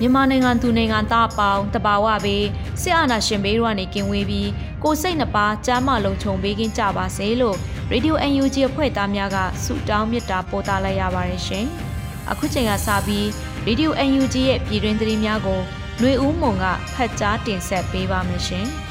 [0.00, 2.46] မြန်မာနိုင်ငံသူနိုင်ငံသားအပေါင်းတဘာဝဘေး
[2.82, 4.50] စစ်အာဏာရှင်ဘေးတို့ကနေကင်းဝေးပြီး
[4.82, 7.56] ကိုစိတ်နှပါကျမ်းမာလုံးခြုံပေးကင်းကြပါစေလို့
[7.92, 11.66] Radio UNG အဖွဲ့သားများကဆုတောင်းမေတ္တာပို့သလိုက်ရပါတယ်ရှင်။
[12.30, 13.24] အခုချိန်ကစပြီး
[13.66, 15.60] Radio UNG ရဲ့ပြည်တွင်းသတင်းများကို
[15.98, 18.66] ຫນွေဦးမုံကဖတ်ကြားတင်ဆက်ပေးပါမယ်ရှင်။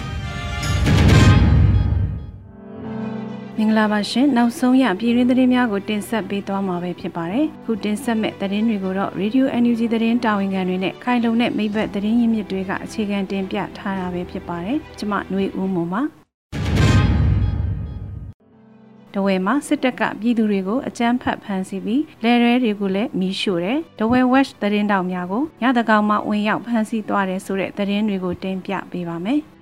[3.59, 16.01] မင်္ဂလာပါရှင်နောက်ဆုံးရပြည်တွင်းသတင်းများကိုတင်ဆက်ပေးသွားမှာပဲဖြစ်ပါတယ်ခုတင်ဆက်မဲ့သတင်းတွေကိုတော့ Radio NUG သတင်းတာဝန်ခံတွေနဲ့ခိုင်လုံတဲ့မိဘသတင်းရင်းမြစ်တွေကအခြေခံတင်ပြထားတာပဲဖြစ်ပါတယ်ကျွန်မຫນွေဦးမုံပါ
[19.13, 29.41] တဝဲမှာစစ်တပ်ကပြည်သူတွေကိုအကြမ်းဖက်ဖမ်းဆီးပြီးလဲရဲတွေကိုလည်းမီးရှို့တယ်။တဝဲ West သတင်းတောင်များကိုညတကောင်မှဝင်ရောက်ဖမ်းဆီးသွားတယ်ဆိုတဲ့သတင်းတွေကိုတင်ပြပေးပါမယ်။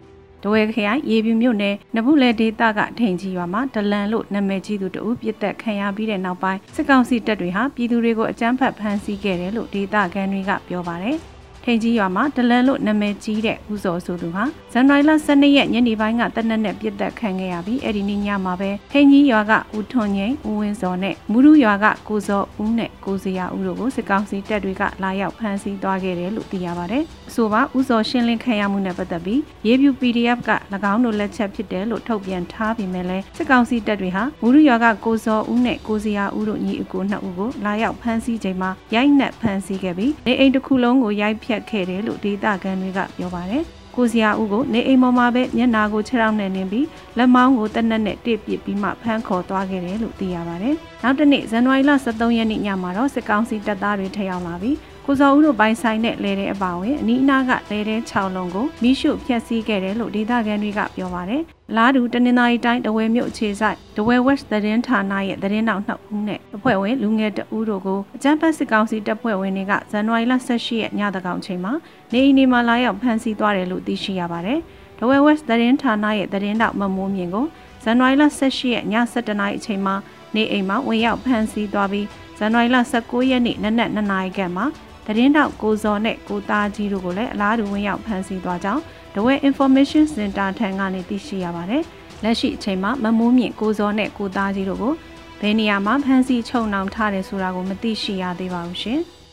[0.44, 11.19] တဝဲခရိုင်ရေပြူမြို့နယ်နဘူးလေဒေသကထိန်ကြီးရွာမှာဒလန်လို့နာမည်ကြီးသူတဦးပြစ်တက်ခံရပြီးတဲ့နောက်ပိုင်းစစ်ကောင်စီတပ်တွေဟာပြည်သူတွေကိုအကြမ်းဖက်ဖမ်းဆီးခဲ့တယ်လို့ဒေသခံတွေကပြောပါတယ်။
[11.64, 27.03] ထိန်ကြီးရွာမှာဒလန်လို့နာမည်ကြီးတဲ့ဦးစောဆိုသူဟာဇန်နဝါရီလ12ရက်ညနေပိုင်းကတနက်နဲ့ပြစ်တက်ခံခဲ့ရပြီးအဲ့ဒီနေ့ညမှာပဲထိန်ကြီးရွာကဦးထွန်ငိမ့်ဦးဝင်းစောနဲ့မူရူရွာကကိုစောဦးနဲ့ကိုစရာဦးတို့ကိုစစ်ကောင်စီတပ်တွေကလာရောက်ဖမ်းဆီးသွားခဲ့တယ်လို့သိရပါတယ်။
[27.34, 30.51] ဆိုပါဥစောရှင်းလင်းခံရမှုနဲ့ပတ်သက်ပြီးရေပြူ PDF က၎
[30.94, 43.64] င်းတို့လက်ချက်ဖြစ်တယ်လို့ထုတ်ပြန်ထားပြီးမဲ့လဲစစ်ကောင်စီတပ်တွေဟာမူရရွာကကိုစောဦးနဲ့ကိုစရာဦးတို့ညီအကိုနှစ်ဦးကိုလာရောက်ဖမ်းဆီးချိန်မှာရိုက်နှက်ဖမ်းဆီးခဲ့ပြီးနေအိမ်တစ်ခုလုံးကိုရိုက်ဖျက်ခဲ့တယ်လို့ဒေသခံတွေကပြောပါတယ်
[43.96, 46.88] ကိုစရာဦးကိုနေအိမ်ပေါ်မှာပဲမျက်နာကိုခြေထောက်နဲ့နင်းပြီး
[47.18, 54.75] လက်မောင်းကိုတနက်နဲ့တစ်ပစ်ပြီးမှဖမ်းခေါ်သွားခဲ့တယ်လို့သိရပါတယ်။နောက်တစ်နေ့ဇန်နဝါရီလ23ရက်နေ့ညမှာတော့စစ်ကောင်စီတပ်သားတွေထရောက်လာပြီး
[55.06, 61.41] ကိုစောဦးတို့ပိုင်ဆိုင်တဲ့လဲတဲ့အပါဝင်အနီးအနားကလဲတဲ့6လုံးကိုမိရှုဖျက်ဆီးခဲ့တယ်လို့ဒေသခံတွေကပြောပါတယ်။
[61.78, 71.74] လာဒူတနင်္သာရီတိုင်းတဝဲမြို့အခြေဆိုင်တဝဲ West သတင်းဌာနရဲ့သတင်းတောက်နှစ်ဦးနဲ့အဖွဲ့ဝင်လူငယ်တဦးတို့ကိုအကြမ်းဖက်စစ်ကောင်စီတပ်ဖွဲ့ဝင်တွေကဇန်နဝါရီလ18ရက်ညတကောင်ချိန်မှာ
[72.13, 74.59] နေအိမ်နေမှာလာရောက်ဖမ်းဆီးသွားတယ်လို့သိရှိရပါတယ်။
[75.00, 77.46] တဝဲ West သတင်းဌာနရဲ့သတင်းတောက်မမိုးမြင့်ကို
[77.84, 79.96] ဇန်နဝါရီလ18ရက်ည7:00နာရီအချိန်မှာ
[80.36, 84.66] နေအိမ်မှာဝင်ရောက်ဖမ်းဆီးသွားပြီးဇန်နဝါရီလ19ရက်နေ့နနက်2နာရီခန့်မှာ
[85.06, 88.81] သတင်းတောက်ကိုစောနဲ့ကိုသားကြီးတို့ကိုလည်းအလားတူဝင်ရောက်ဖမ်းဆီးသွားကြောင်း
[89.16, 91.84] ဒဝဲ Information Center ထံကနေသိရှိရပါတယ်။
[92.24, 94.94] လက်ရှိအချိန်မှာမမိုးမြင့်ကိုစောနဲ့ကိုသားကြီးတို့ကို
[95.42, 99.00] ဘယ်နေရာမှာဖမ်းဆီးချုပ်နှောင်ထားတယ်ဆိုတာကိုမသိရှိရသေးပါဘူးရှင်။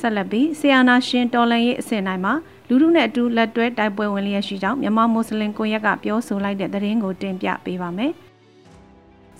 [0.00, 2.34] ဆက်လက်ပြီးဆီယနာရှင်တော်လန်ရဲ့အစဉ်တိုင်းမှာ
[2.68, 8.12] လူလူနဲ့အတူလက်တွဲတိုက်ပွဲဝင်လျက်ရှိကြောင်းမြန်မာမွတ်စလင်ကွန်ရက်ကပြောဆိုလိုက်တဲ့သတင်းကိုတင်ပြပေးပါမယ်။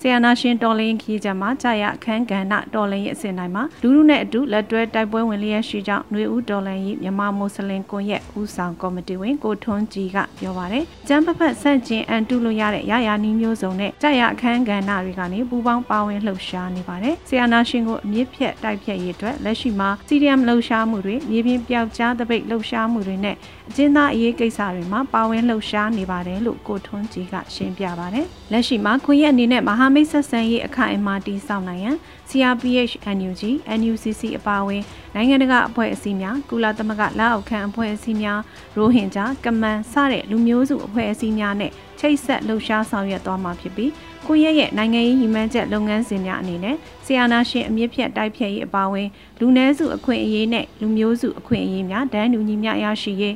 [0.01, 23.35] ဆီယနာရှင်တော်လင်းခီးကြမှာကြာရအခန်းကဏ္ဍတော်လင်းရဲ့အစဉ်တိုင်းမှာလူလူနဲ့အတူလက်တွဲတိုက်ပွဲဝင်လျက်ရှိကြောင်းຫນွေဦးတော်လင်း၏မြန်မာမွတ်စလင်ကွန်ရက်ဦးဆောင်ကော်မတီဝင်ကိုထွန်းကြည်ကပြောပါတယ်။ကျန်းဖဖက်ဆန့်ကျင်အန်တုလို့ရတဲ့ရရနီးမျိုးစုံနဲ့ကြာရအခန်းကဏ္ဍတွေကနေပူပေါင်းပါဝင်လှုပ်ရှားနေပါတယ်။ဆီယနာရှင်ကိုအမြင့်ဖြတ်တိုက်ဖြတ်ရေးအတွက်လက်ရှိမှာစီရီယမ်လှုပ်ရှားမှုတွေမြေပြင်ပျောက်ကြားတပိတ်လှုပ်ရှားမှုတွေနဲ့
[23.69, 31.95] အကျဉ်းသားအရေးကိစ္စတွေမှာပါဝင်လှုပ်ရှားနေပါတယ်လို့ကိုထွန်းကြည်ကရှင်းပြပါတယ်။လက်ရှိမှာခွင့်ရအနေနဲ့မဟာမိတ်ဆက်ဆံရေးအခိုင်အမာတည်ဆောက်နိုင်ရန်
[32.29, 33.41] CRPH NUG
[33.79, 34.83] NUCC အပါအဝင်
[35.15, 38.39] နိုင်ငံတကာအဖွဲ့အစည်းများကုလသမဂ္ဂလက်အောက်ခံအဖွဲ့အစည်းများ
[38.77, 43.91] ရိုဟင်ဂျာကမန်စတဲ့လူမျိုးစုအဖွဲ့အစည်းများနဲ့ချိတ်ဆက်လှုပ်ရှားဆောင်ရွက်သွားမှာဖြစ်ပြီး
[44.27, 46.75] ကိုရဲရဲ့နိုင်ငံရေးညီမှန်းချက်လုပ်ငန်းစဉ်များအနေနဲ့
[47.05, 49.07] ဆီယနာရှင်အမြင့်ဖြတ်တိုက်ဖြတ်ရေးအပါအဝင်
[49.39, 53.35] လူနည်းစုအခွင့်အရေးနဲ့လူမျိုးစုအခွင့်အရေးများဒန်းတူညီမျှရရှိရေး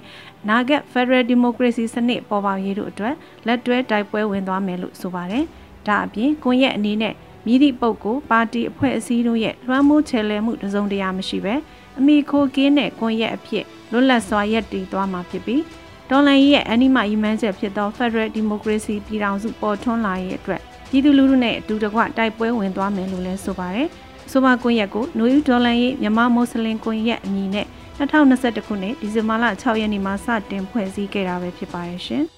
[0.50, 3.16] နာဂတ် Federal Democracy စနစ်ပေါ်ပေါက်ရေးတို့အတွက်
[3.48, 5.45] လက်တွဲတိုက်ပွဲဝင်သွားမယ်လို့ဆိုပါတယ်။
[5.88, 7.13] ဒါအပြင်ကွန်ရက်အနေနဲ့
[7.45, 11.56] မြည်သည့်ပုဂ္ဂိုလ်ပါတီအဖွဲ့အစည်းတို့ရဲ့လွှမ်းမိုးချယ်လှယ်မှုတစုံတရာမရှိဘဲ
[12.00, 15.63] အမိခိုကင်းတဲ့ကွန်ရက်အဖြစ်လွတ်လပ်စွာရပ်တည်သွားမှာဖြစ်ပြီး
[16.09, 23.88] ဒေါ်လာရဲ့အနိမယူမှန်းချက်ဖြစ်သော Federal Democracy ပြည်ထောင်စုပေါ်ထွန်းလာရေးအတွက်ပြည်သူလူထုနဲ့အတူတကွတိုက်ပွဲဝင်သွားမယ်လို့လည်းဆိုပါတယ်။
[24.31, 32.25] ဆိုပါကွန်ရက်ကိုနွေဦးဒေါ်လန်ရေးမြန်မာမွတ်စလင်ကွန်ရက်အမည်နဲ့2021ခုနှစ်ဒီဇင်ဘာလ6ရက်နေ့မှာစတင်ဖွဲ့စည်းခဲ့တာပဲဖြစ်ပါတယ်ရှင်။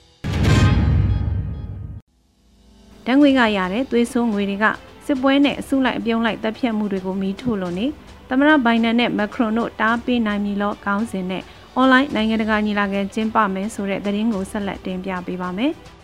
[3.06, 4.66] တန်းငွေကရတဲ့သွေးဆိုးငွေတွေက
[5.06, 7.88] စစ်ပွဲနဲ့အစုလိုက်အပြုံလိုက်တပ်ဖြတ်မှုတွေကိုမီးထိုးလို့နေ
[8.30, 11.44] သမရဘိုင်နန်နဲ့မက်ခရွန်တို့တားပေးနိုင်ပြီလို့ကောင်းစဉ်နဲ့
[11.76, 15.74] အွန်လိုင်းနိုင်ငံတကာညီလာခံကျင်းပမယ်ဆိုတဲ့သတင်းကိုဆက်လက်တင်ပြပေးပါမယ်။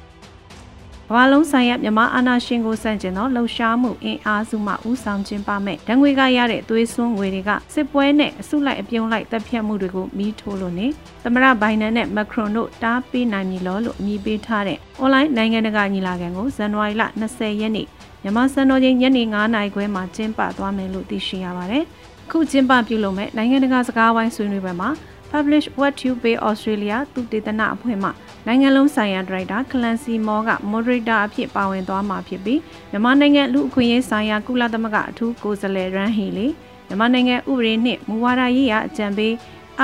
[1.11, 10.87] ကမ္ဘာလုံးဆိုင်ရာမြန်မာအာဏာရှင်ကိုစန့်ကျင်သောလှုပ်ရှားမှုအင်အားစုမှဦးဆောင်ကျင်းပမဲ့ဒဏ်ငွေကရတဲ့သွေးစွန်းငွေတွေကစစ်ပွဲနဲ့အစုလိုက်အပြုံလိုက်တပ်ဖြတ်မှုတွေကိုမီးထိုးလို့နေ
[11.23, 17.87] သမရဘိုင်နန်နဲ့မက်ခရွန်တို့တားပေးနိုင်ပြီလို့အမည်ပေးထားတဲ့အွန်လိုင်းနိုင်ငံတကာညီလာခံကိုဇန်နဝါရီလ20ရက်နေ့
[18.23, 21.83] မြန်မာစံတော်ချိန်ညနေ9:00နာရီခွဲမှာကျင်းပသွားမယ်လို့သိရှိရပါတယ်။
[22.31, 24.89] ခုကျင်းပပြုလုပ်မဲ့နိုင်ငံတကာစကားဝိုင်းဆွေးနွေးပွဲမှာ
[25.31, 28.09] Publish What You Pay Australia သူတေသနအဖွဲ့မှ
[28.47, 32.59] နိုင်ငံလုံးဆိုင်ရာဒရိုက်တာကလန်စီမောက Moderator အဖြစ်ပါဝင်သွားမှာဖြစ်ပြီး
[32.91, 36.47] မြန်မာနိုင်ငံလူအခွင့်အရေးဆိုင်ရာကုလသမဂ္ဂအထူးကိုယ်စားလှယ်ရန်ဟီလီ
[36.87, 39.33] မြန်မာနိုင်ငံဥပဒေနှင့်မူဝါဒရေးရာအကြံပေး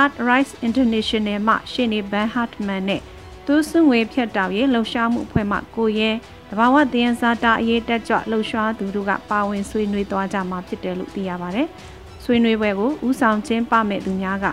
[0.02, 3.00] Art Rights International မှရှေ့နေဘန်ဟတ်မန်နဲ့
[3.46, 6.10] သူစွငွေဖြတ်တောက်ရေးလှုပ်ရှားမှုအဖွဲ့မှကိုရဲ
[6.50, 11.68] တဘာဝသင်းစားတာအရေးတက်ကြွလှုပ်ရှားသူတို့ကပါဝင်ဆွေးနွေးသွားကြမှာဖြစ်တယ်လို့သိရပါတယ်။
[12.24, 14.46] ဆွေးနွေးပွဲကိုဦးဆောင်ကျင်းပမဲ့သူများက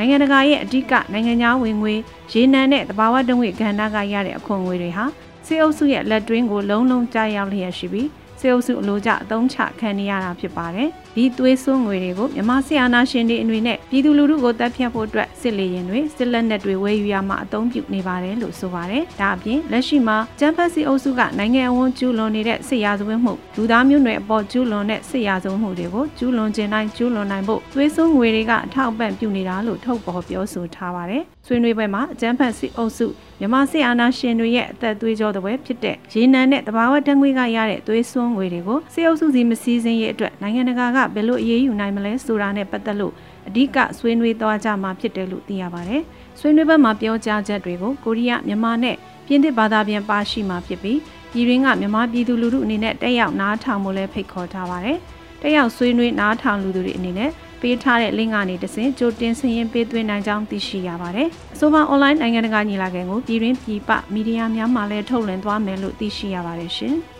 [0.00, 1.94] နိုင်ငံတကာရဲ့အဓိကနိုင်ငံခြားဝင်ငွေ
[2.32, 5.04] ရေနံနဲ့တဘာဝတငွေကဏ္ဍကရတဲ့အခွန်ငွေတွေဟာ
[5.46, 8.08] စေအုပ်စုရဲ့လက်တွင်းကိုလုံးလုံးကြားရောက်လျက်ရှိပြီး
[8.40, 33.06] စေအုပ်စုအလို့ကြအသုံးချခံနေရတာဖြစ်ပါတယ်။ ဒီသွေးစွန်းငွေတွေကိုမြန်မာဆီအာနာရှင်တွေအနေနဲ့ပြည်သူလူထုကိုတပ်ဖြတ်ဖို့အတွက်စစ်လေရင်တွေစစ်လက်နက်တွေဝယ်ယူရမှအသုံးပြုနေပါတယ်လို့ဆိုပါတယ်။ဒါအပြင်လက်ရှိမှာကျန်းဖက်စီအုပ်စုကနိုင်ငံအဝန်းကျူးလွန်နေတဲ့စစ်ရာဇဝတ်မှုလူသားမျိုးနွယ်အပေါ်ကျူးလွန်တဲ့စစ်ရာဇဝတ်မှုတွေကိုကျူးလွန်ခြင်းတိုင်းကျူးလွန်နိုင်ဖို့သွေးစွန်းငွေတွေကအထောက်ပံ့ပြုနေတာလို့ထုတ်ပေါ်ပြောဆိုထားပါတယ်။ဆွေးနွေးပွဲမှာအကျန်းဖက်စီအုပ်စု
[33.40, 43.12] မြန်မာစစ်အာဏာရှင်တွေရဲ့အသက်သွေးကြောတဲ့ပွဲဖြစ်တဲ့ရေနံနဲ့တဘာဝတံငွေကရတဲ့သွေးစွန်းငွေတွေကိုစစ်အုပ်စုစီမစည်းစင်းရဲ့အတွက်နိုင်ငံတကာကဘယ်လိုအရေးယူနိုင်မလဲဆိုတာနဲ့ပတ်သက်လို့
[43.48, 46.02] အဓိကဆွေးနွေးသွားကြမှာဖြစ်တယ်လို့သိရပါတယ်။
[46.40, 48.96] ဆွေးနွေးပွဲမှာပြောကြားချက်တွေကိုကိုရီးယားမြန်မာနဲ့
[49.26, 50.98] ပြင်သစ်ဘာသာပြန်ပါရှိမှာဖြစ်ပြီး
[51.32, 54.98] ပြည်တွင်းကမြန်မာပြည်သူလူထုအနေနဲ့တက်ရောက်နားထောင်မှုလည်းဖိတ်ခေါ်ထားပါတယ်။
[55.42, 66.96] တက်ရောက်ဆွေးနွေးနားထောင်လူသူတွေအနေနဲ့ပေးထားတဲ့ link ကနေတဆင့်ကြိုတင်ဆင်းရင်ပေးသွင်းနိုင်ကြောင်းသိရှိရပါတယ်။အဆိုပါ online နိုင်ငံတကာညီလာခံကိုပြည်တွင်းပြည်ပမီဒီယာများမှလည်းထုတ်လွှင့်သွားမယ်လို့သိရှိရပါတယ်ရှင်။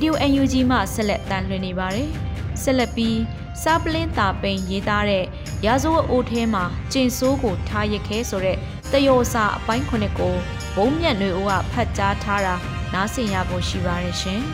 [0.00, 2.08] Radio UNG မှဆက်လက်တန်လှည့်နေပါတယ်။
[2.62, 3.18] ဆက်လက်ပြီး
[3.62, 5.24] စားပလင်းတာပိန်ရေးသားတဲ့
[5.66, 8.56] ရာဇဝတ်အိုးထဲမှာကျင်ဆိုးကိုထားရခဲဆိုတဲ့
[8.92, 10.34] တယောစာအပိုင်းခုနှစ်ကို
[10.74, 12.54] ဘုံမြတ်တွေအိုးကဖတ်ကြားထားတာ
[12.94, 14.40] နားဆင်ရဖို့ရှိပါတယ်ရှင်။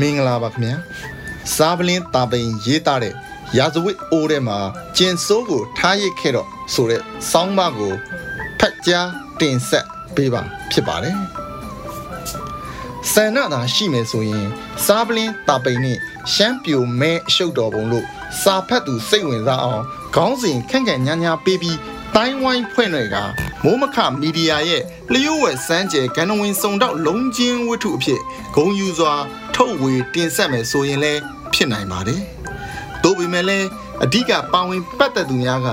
[0.00, 0.74] မင်္ဂလာပါခင်ဗျာ။
[1.56, 3.14] စားပလင်းတာပိန်ရေးသားတဲ့
[3.58, 4.58] ရာဇဝတ်အိုးထဲမှာ
[4.96, 7.00] ကျင်ဆိုးကိုထားရခဲ့တော့ ဆိုတဲ့
[7.30, 7.94] စောင်းမကို
[8.60, 9.08] ဖတ်ကြား
[9.40, 9.86] တင်ဆက်
[10.16, 11.16] ပေးပါဖြစ်ပါတယ်
[13.12, 14.46] ဆန္ဒသာရှိမယ်ဆိုရင်
[14.84, 15.98] စားပလင်းတာပိန်နဲ့
[16.32, 18.06] ရှမ်းပြိုမဲအရှုပ်တော်ပုံလို့
[18.42, 19.82] စာဖတ်သူစိတ်ဝင်စားအောင်
[20.14, 21.78] ခေါင်းစဉ်ခန့်ခန့်ညာညာပေးပြီး
[22.14, 23.16] တိုင်းဝိုင်းဖွင့်တွေက
[23.64, 24.82] မိုးမခမီဒီယာရဲ့
[25.12, 28.20] လျှို့ဝှက်စမ်းကြဲကဏ္ဍဝင်စုံတော့လုံးချင်းဝတ္ထုအဖြစ်
[28.56, 29.12] ဂုံယူစွာ
[29.54, 31.20] ထုတ်ဝေတင်ဆက်မယ်ဆိုရင်လည်း
[31.54, 32.20] ဖြစ်နိုင်ပါတယ်။
[33.02, 33.66] သို့ပေမဲ့လည်း
[34.04, 35.68] အဓိကပါဝင်ပတ်သက်သူများက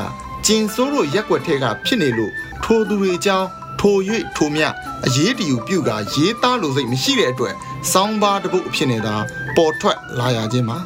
[0.45, 2.31] ကျင်စိုးတို့ရက်ွက်ထဲကဖြစ်နေလို့
[2.63, 3.47] ထိုသူတွေအကြောင်း
[3.79, 3.95] ထို၍
[4.37, 4.63] ထိုမြ
[5.05, 7.55] အရေးတယူပြုကရေးသားလို့စိတ်မရှိတဲ့အတွက်
[7.91, 9.15] စောင်းပါတပုတ်အဖြစ်နေတာ
[9.55, 10.77] ပေါ်ထွက်လာရခြင်းပါ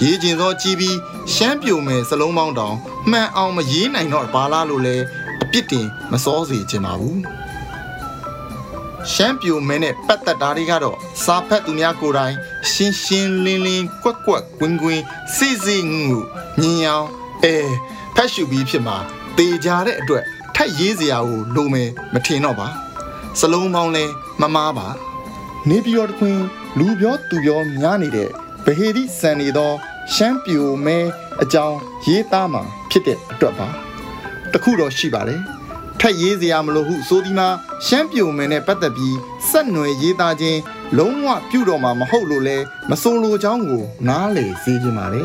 [0.00, 0.96] ရေးကျင်သောကြည်ပြီး
[1.34, 2.76] ရှမ်းပြိုမယ်စလုံးပေါင်းတောင်
[3.10, 4.96] မှန်အောင်မရေးနိုင်တော့ဘာလားလို့လဲ
[5.42, 7.18] အပြစ်တင်မစောစေခြင်းပါဘူး
[9.12, 12.34] ရှမ်းပြိုမဲနဲ့ပတ်သက်တာတွေကတော့စာဖတ်သူများကိုယ်တိုင်
[12.70, 15.02] ရှင်းရှင်းလင်းလင်းကွက်ကွက်ကွင်းကွင်း
[15.36, 16.18] စိစိငူ
[16.60, 17.08] မြင်အောင်
[17.44, 17.56] အဲ
[18.16, 18.96] ဖတ်ရှုပြီးဖြစ်မှာ
[19.38, 22.68] တေကြတဲ့အတွက်ထက်ရေးစရာကိုလိုမယ်မထင်တော့ပါ
[23.40, 24.04] စလုံးပေါင်းလဲ
[24.40, 24.86] မမားပါ
[25.68, 26.38] နေပြည်တော်တခွင်
[26.78, 28.28] လူပြောသူပြောများနေတဲ့
[28.64, 29.70] ဗဟေတိစံနေသော
[30.14, 30.98] ရှမ်းပြိုမဲ
[31.42, 33.68] အကြောင်းရေးသားမှာဖြစ်တဲ့အတွက်ပါ
[34.52, 35.40] တခုတော့ရှိပါတယ်
[36.00, 37.48] ထက်ရေးစရာမလိုဟုဆိုဒီမှာ
[37.86, 39.16] ရှမ်းပြိုမဲနဲ့ပတ်သက်ပြီး
[39.50, 40.60] စက်နွယ်ရေးသားခြင်း
[40.98, 42.56] လုံးဝပြုတော့မှာမဟုတ်လို့လဲ
[42.90, 45.22] မဆိုလိုချောင်းကိုနားလေစေခြင်းပါလေ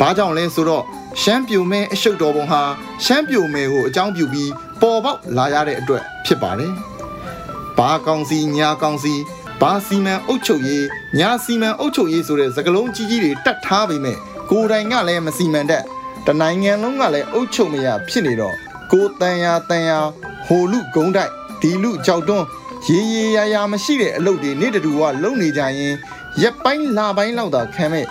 [0.00, 0.84] ဘာကြောင့်လဲဆိုတော့
[1.22, 2.62] ရှမ်းပြိုမဲအရှုပ်တော်ပုံဟာ
[3.04, 4.50] ရှမ်းပြိုမဲကိုအကြောင်းပြုပြီး
[4.80, 6.72] ပေါ်ပေါက်လာရတဲ့အတွက်ဖြစ်ပါတယ်။
[7.78, 9.14] ဘာကောင်စီညာကောင်စီ
[9.60, 10.86] ဘာစီမံအုပ်ချုပ်ရေး
[11.18, 14.16] ညာစီမံအုပ်ချုပ်ရေးဆိုတဲ့စကားလုံးကြီးကြီးတွေတတ်ထားပေမဲ့
[14.50, 15.84] ကိုယ်တိုင်ကလည်းမစီမံတတ်
[16.26, 18.54] တနိုင်ငံလုံးကလည်းအုပ်ချုပ်မရဖြစ်နေတော့
[18.92, 19.98] ကိုတန်ယာတန်ယာ
[20.46, 22.46] ဟိုလူဂုံးတိုက်ဒီလူကြောက်တွန်း
[22.88, 25.94] ရေရေရာရာမရှိတဲ့အလုပ်တွေနေ့တူကလုံနေကြရင်
[26.42, 28.06] ရက်ပိုင်းလာပိုင်းလောက်သာခံမဲ့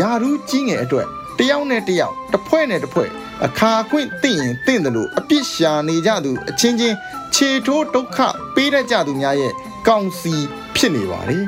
[0.00, 1.08] ယာရူးကြီးငယ်အတွက်
[1.40, 3.10] တယောက်နဲ့တယောက်တစ်ဖွဲ့နဲ့တစ်ဖွဲ့
[3.46, 6.96] အခါခွင့်သိရင်သိတယ်လို့အပြစ်ရှာနေကြသူအချင်းချင်း
[7.34, 8.18] ခြေထိုးဒုက္ခ
[8.54, 9.52] ပေးတတ်ကြသူများရဲ့
[9.86, 10.34] ကောင်းစီ
[10.76, 11.44] ဖြစ်နေပါတယ်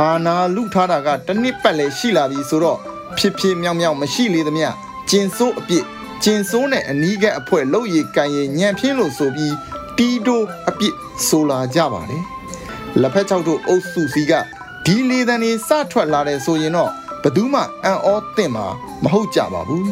[0.00, 2.78] အာနာလူထားတာကတစ်နှစ်ပတ်လဲရှိလာပြီဆိုတော့
[3.18, 4.68] ဖြစ်ဖြစ်မြောက်မြောက်မရှိလေသမျှ
[5.10, 5.84] ကျင်စိုးအပြစ်
[6.24, 9.54] ကျင်စိုးနဲ့အနီးကပ်အဖွဲ့လှုပ်ရည်ကန်ရည်ညံပြင်းလို့ဆိုပြီး
[9.98, 10.94] တီးတိုးအပြစ်
[11.26, 12.24] ဆိုလာကြပါတယ်
[13.00, 14.32] လက်ဖက်ချောက်တို့အုပ်စုစီက
[14.86, 16.90] ဒီလေတန်တွေစထွက်လာတယ်ဆိုရင်တော့
[17.22, 18.66] ဘသူမှအံ့ဩသင့်မှာ
[19.02, 19.90] မဟုတ်ကြပါဘူး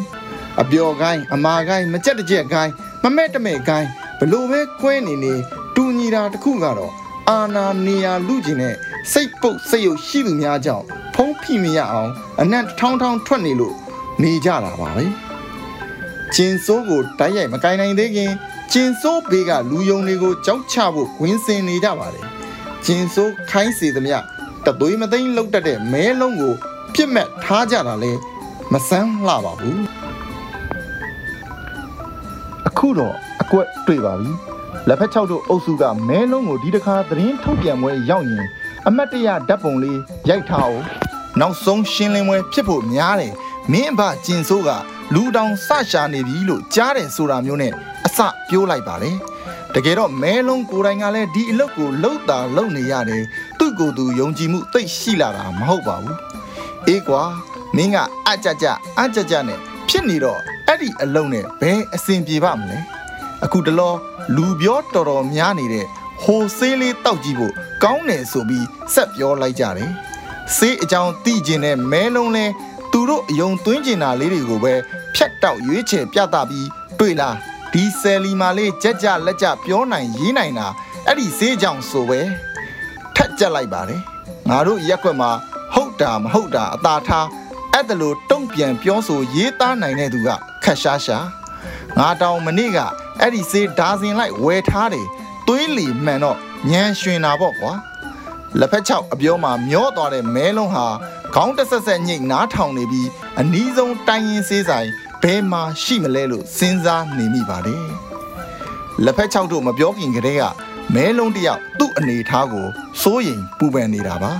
[0.60, 5.34] အပျော်ကိုင်းအမာကိုင်းမကြက်တကြက်ကိုင်းမမဲ့တမဲ့ကိုင်းဘလို့ပဲကွဲနေနေ
[5.76, 6.92] တူညီတာတစ်ခုကတော့
[7.28, 8.74] အာနာနေယာလူကျင်တဲ့
[9.12, 13.74] စိတ်ပုတ်စိတ်ရုပ်ရှိသူများကြောင့်ဖုံးဖိမရအောင်အနံ့ထောင်းထောင်းထွက်နေလို့
[14.22, 15.04] နေကြတာပါပဲ
[16.34, 18.32] ကျင်စိုးကိုတိုက်ရိုက်မကင်နိုင်သေးခင်
[18.72, 22.26] ကျင်စိုးဘေးကလူယုံတွေကိုကြောက်ချဖို့ဝင်စင်နေကြပါတယ်
[22.84, 24.16] ကျင်စိုးခိုင်းစီသမျှ
[24.66, 26.54] တသွေးမသိမ်းလောက်တတ်တဲ့မဲလုံးကို
[26.94, 28.12] ပြစ်မဲ့ထားကြတာလဲ
[28.72, 29.82] မဆန်းလှပါဘူး
[32.68, 34.30] အခုတော့အကွက်တွေ့ပါပြီ
[34.88, 38.46] လက်ဖက်ချောက်တို့အုပ်စုကမဲလုံးကိုဒီတစ်ခါသတင်းထုတ်ပြန်ပွဲရောက်ရင်
[38.88, 40.82] အမတ်တရဓာတ်ပုံလေးရိုက်ထားအောင်
[41.40, 43.32] နောက်ဆုံးရှင်းလင်းပွဲဖြစ်ဖို့များတယ်
[43.72, 44.70] မင်းအဘကျင်ဆိုးက
[45.14, 47.72] လူတောင်စရှာနေပြီလို့ကြားတယ်ဆိုတာမျိုးနဲ့
[48.06, 49.16] အစပြောလိုက်ပါတယ်
[49.74, 53.22] တကယ်တော့မဲလုံးကိုယ်တိုင်ကလည်းဒီအလုပ်ကိုလှုပ်တာလှုပ်နေရတယ်
[53.58, 56.16] သူ့ကိုယ်သူယုံကြည်မှုသိရှိလာတာမဟုတ်ပါဘူး
[56.88, 57.22] အေးကွာ
[57.76, 57.96] မင်းက
[58.28, 58.66] အကြကြ
[58.98, 62.78] အကြကြနဲ့ဖြစ်နေတော့အဲ့ဒီအလုံးနဲ့ဘယ်အစဉ်ပြေပါမလဲ
[63.44, 63.94] အခုတလော
[64.36, 65.86] လူပြောတော်တော်များနေတဲ့
[66.22, 69.90] ဟိုဆေးလေးတောက်ကြည့်ဖို့ကောင်းတယ်ဆိုပြီးဆက်ပြောလိုက်ကြတယ်
[70.56, 72.46] ဆေးအကြောင်းသိကျင်တဲ့မဲလုံးလဲ
[72.92, 74.74] သူတို့အယုံသွင်းကျင်တာလေးတွေကိုပဲ
[75.14, 77.36] ဖြတ်တောက်ရွေးချယ်ပြသပြီးတွေ့လား
[77.72, 80.66] ဒီဆယ်လီမာလေးကြက်ကြလက်ကြပြောနိုင်ရေးနိုင်တာ
[81.06, 82.20] အဲ့ဒီဆေးကြောင့်ဆိုပဲ
[83.16, 84.00] ထက်ကြက်လိုက်ပါတယ်
[84.48, 85.30] ငါတို့ရက်ွက်မှာ
[85.74, 87.26] ဟုတ်တာမဟုတ်တာအသာထား
[87.72, 90.28] အဲ့ဒါလို့တုံ့ပြန်ပြောဆိုရေးသားနိုင်တဲ့သူက
[90.64, 91.26] ခက်ရှားရှား
[91.98, 92.78] ငါတောင်မနေ့က
[93.20, 95.06] အဲ့ဒီဆေးဒါဇင်လိုက်ဝယ်ထားတယ်
[95.46, 96.38] သွေးလီမှန်တော့
[96.70, 97.72] ညံရွှင်တာပေါ့ကွာ
[98.58, 100.86] လက်ဖက်ချောက်အပြောမှာမျောသွားတဲ့မဲလုံးဟာ
[101.34, 103.08] ခေါင်းတဆက်ဆက်ညိတ်နားထောင်နေပြီး
[103.40, 104.88] အနီးဆုံးတိုင်းရင်ဆေးဆိုင်
[105.22, 107.86] ဘဲမှာရှိမလဲလို့စဉ်းစားနေမိပါတယ်
[109.04, 110.44] လက်ဖက်ချောက်တို့မပြောခင်ကတည်းက
[110.94, 112.66] မဲလုံးတယောက်သူ့အနေထားကို
[113.02, 114.32] စိုးရိမ်ပူပန်နေတာပါ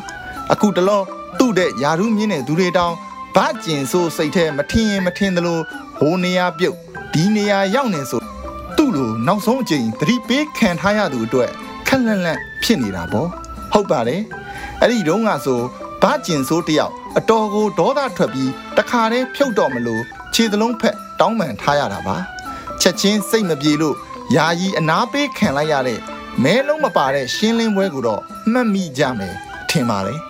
[0.53, 1.03] အခုတလော
[1.39, 2.95] သူ့တဲ့ယာရုမြင့်တဲ့သူတွေတောင်
[3.37, 5.59] ဗကျင်ဆိုးစိတ်ထဲမထင်ရင်မထင်သလို
[5.99, 6.77] ဟိုနေရာပြုတ်
[7.15, 8.21] ဒီနေရာရောက်နေဆို
[8.77, 11.51] သူ့လိုနောက်ဆုံးအချိန်သတိပေးခံထားရသူအတွက်
[11.87, 13.29] ခက်လန့်လန့်ဖြစ်နေတာပေါ့
[13.73, 14.23] ဟုတ်ပါတယ်
[14.81, 15.61] အဲ့ဒီတုန်းကဆို
[16.03, 20.03] ဗကျင်ဆိုးတယောက်အတော်ကိုဒေါသထွက်ပြီးတခါတည်းဖြုတ်တော့မလို့
[20.35, 22.17] ခြေသလုံးဖက်တောင်းပန်ထားရတာပါ
[22.81, 23.97] ချက်ချင်းစိတ်မပြေလို့
[24.37, 25.99] ယာယီအနာပေးခံလိုက်ရတဲ့
[26.43, 28.21] မဲလုံးမပါတဲ့ရှင်းလင်းပွဲကိုတော့
[28.53, 29.35] မှတ်မိကြမယ်
[29.71, 30.21] ထင်ပါတယ်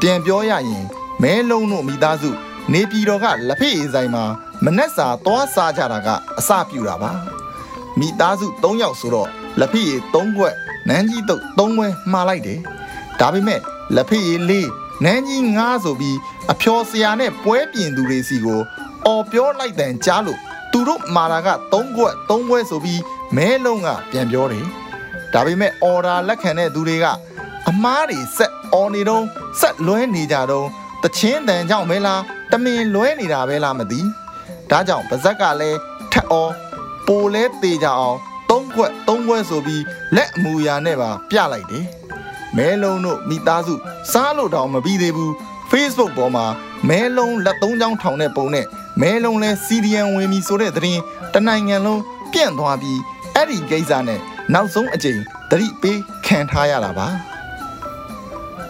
[0.00, 0.86] ပြန်ပြောရရင်
[1.22, 2.30] မဲလုံးတို့မိသားစု
[2.72, 4.24] နေပြည်တော်ကလက်ဖက်ရည်ဆိုင်မှာ
[4.64, 6.08] မနှက်စာသွားစားကြတာက
[6.38, 7.12] အစပြူတာပါ
[7.98, 9.28] မိသားစု၃ယောက်ဆိုတော့
[9.60, 10.54] လက်ဖက်ရည်၃ခွက်
[10.88, 12.58] နန်းကြီးတုတ်၃ခွဲမှားလိုက်တယ်
[13.20, 13.60] ဒါပေမဲ့
[13.94, 14.52] လက်ဖက်ရည်၄
[15.04, 16.16] နန်းကြီး၅ဆိုပြီး
[16.52, 18.60] အဖျော်ဆရာနဲ့ပွဲပြင်သူတွေစီကို
[19.06, 20.38] အော်ပြောလိုက်တဲ့ကြားလို့
[20.72, 23.00] သူတို့မာတာက၃ခွက်၃ခွဲဆိုပြီး
[23.36, 24.66] မဲလုံးကပြန်ပြောတယ်
[25.32, 27.06] ဒါပေမဲ့အော်ဒါလက်ခံတဲ့သူတွေက
[27.68, 29.24] အမားတွေဆက်အော်နေတော့
[29.60, 30.68] ဆက်လွဲနေကြတော့
[31.02, 34.00] တချင်းတန်ကြောင့်မဲလားတမင်လွဲနေတာပဲလားမသိ
[34.70, 35.78] ဒါကြောင့်ပါဇက်ကလည်း
[36.12, 36.52] ထက်အော်
[37.06, 38.16] ပိုလဲသေးကြအောင်
[38.50, 39.82] သုံးခွက်သုံးခွက်ဆိုပြီး
[40.16, 41.86] လက်အမူအရာနဲ့ပါပြလိုက်တယ်
[42.56, 43.74] မဲလုံးတို့မိသားစု
[44.12, 45.32] စားလို့တောင်မပြီးသေးဘူး
[45.70, 46.46] Facebook ပေါ်မှာ
[46.88, 48.66] မဲလုံးလက်သုံးချောင်းထောင်တဲ့ပုံနဲ့
[49.00, 51.00] မဲလုံးလဲစီဒီယန်ဝင်ပြီဆိုတဲ့သတင်း
[51.34, 52.00] တနိုင်ငံလုံး
[52.32, 52.98] ပြန့်သွားပြီး
[53.34, 54.20] အဲ့ဒီကိစ္စနဲ့
[54.54, 57.08] နောက်ဆုံးအကြိမ်သတိပေးခံထားရတာပါ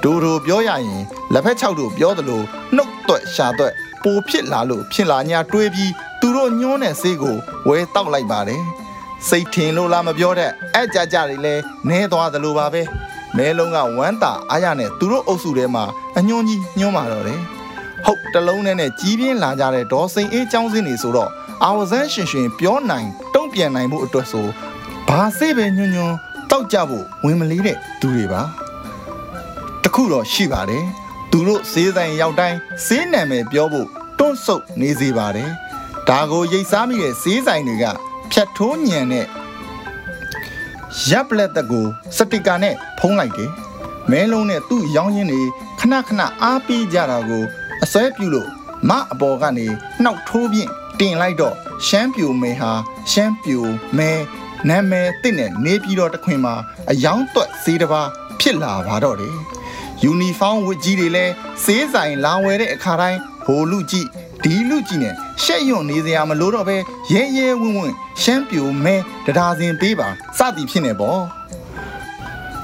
[0.02, 2.42] ဒိုဒိုပြောရရင် လက်ဖက်ချောက်တို့ပြောသလို
[2.76, 3.72] နှုတ်သွက်ရှာသွက်
[4.04, 7.36] ပိုဖြစ်လာလို့ဖြစ်လာညာတွေးပြီးသူတို့ညှိုးတဲ့ဆေးကို
[7.68, 8.62] ဝဲတောက်လိုက်ပါတယ်
[9.28, 11.54] စိတ်ထင်လို့လားမပြောတဲ့အကြကြတွေလဲ
[11.88, 12.82] နဲသွားသလိုပါပဲ
[13.36, 15.84] မဲလုံးကဝမ်းတာအားရနဲ့သူတို့အုပ်စုထဲမှာ
[16.18, 17.40] အညွန့်ကြီးညှိုးမာတော့တယ်
[18.06, 21.30] ဟုတ်တလုံးနဲ့နဲ့ကြီးပြင်းလာကြတဲ့ဒေါ်စိန်အေးចောင်းစင်းနေဆိုတော့
[21.64, 24.46] အာဝဇန်းရှင်ရှင်ပြောနိုင်တုံ့ပြန်နိုင်မှုအတွက်ဆို
[25.08, 26.14] ဘာစေးပဲညွန့်ညွန့်
[26.50, 28.42] တောက်ကြဖို့ဝင်မလေးတဲ့သူတွေပါ
[29.82, 30.84] တခုတော့ရှိပါတယ်
[31.30, 35.50] သူတို့ဈေးဆိုင်ရောက်တိုင်းဈေးနာမည်ပြောဖို့တွန့်ဆုတ်နေစေပါတယ်
[36.08, 37.84] ဒါကိုရိတ်စားမိတဲ့ဈေးဆိုင်တွေက
[38.32, 39.26] ဖြတ်ထိုးညံတဲ့
[41.08, 43.50] ရပ်ပလက်တကိုစတစ်ကာနဲ့ဖုံးလိုက်တယ်
[44.10, 45.42] မဲလုံးနဲ့သူ့ရောင်းရင်းတွေ
[45.80, 47.44] ခဏခဏအားပေးကြတာကို
[47.82, 48.48] အစွဲပြုလို့
[48.88, 49.66] မအပေါ်ကနေ
[50.02, 50.70] နှောက်ထိုးပြင့်
[51.00, 51.54] တင်လိုက်တော့
[51.86, 52.72] ရှမ်းပြူမဲဟာ
[53.10, 53.58] ရှမ်းပြူ
[53.98, 54.10] မဲ
[54.68, 56.54] နာမည်တစ်နဲ့နေပြည်တော်တခွင်မှာ
[56.90, 58.08] အယောင်သွက်ဈေးတစ်ပါး
[58.40, 59.36] ဖြစ်လာပါတော့တယ်
[60.04, 61.32] ယူနီဖောင်းဝတ်ကြီးတွေလည်း
[61.64, 64.08] စေးဆိုင်လာဝယ်တဲ့အခါတိုင်းဟိုလူကြည့်
[64.44, 66.76] ဒီလူကြည့်နဲ့ရှက်ရွံ့နေစရာမလိုတော့ပဲ
[67.12, 67.92] ရဲရဲဝံ့ဝံ့
[68.22, 71.22] ရှမ်းပြိုမဲတရားစင်ပေးပါစသည်ဖြစ်နေပေါ့